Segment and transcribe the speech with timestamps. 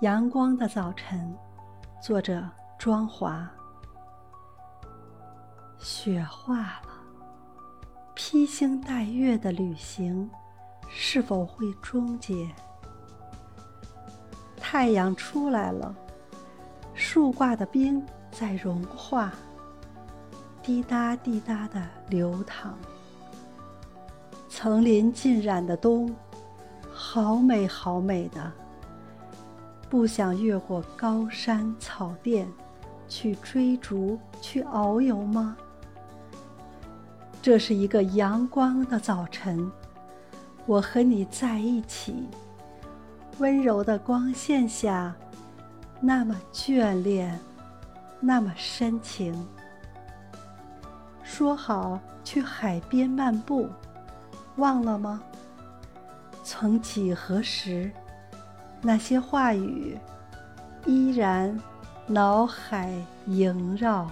[0.00, 1.34] 阳光的早晨，
[2.02, 2.46] 作者
[2.78, 3.50] 庄华。
[5.78, 6.88] 雪化了，
[8.14, 10.30] 披星戴月的旅行
[10.86, 12.46] 是否会终结？
[14.60, 15.94] 太阳出来了，
[16.92, 19.32] 树挂的冰在融化，
[20.62, 22.74] 滴答滴答的流淌。
[24.46, 26.14] 层林尽染的冬，
[26.92, 28.52] 好美好美的。
[29.88, 32.48] 不想越过高山草甸，
[33.08, 35.56] 去追逐，去遨游吗？
[37.40, 39.70] 这是一个阳光的早晨，
[40.66, 42.28] 我和你在一起，
[43.38, 45.14] 温柔的光线下，
[46.00, 47.38] 那么眷恋，
[48.18, 49.46] 那么深情。
[51.22, 53.68] 说好去海边漫步。
[54.56, 55.22] 忘了吗？
[56.42, 57.92] 曾几何时，
[58.86, 59.98] 那些话语
[60.84, 61.60] 依然
[62.06, 62.92] 脑海
[63.26, 64.08] 萦绕。